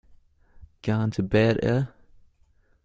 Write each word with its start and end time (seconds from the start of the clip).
Gone 0.81 1.11
to 1.11 1.21
bed, 1.21 1.59
eh? 1.63 1.83